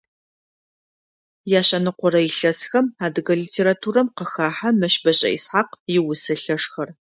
[1.59, 6.89] Яшъэныкъорэ илъэсхэм адыгэ литературэм къыхахьэ Мэщбэшӏэ Исхьакъ иусэ лъэшхэр.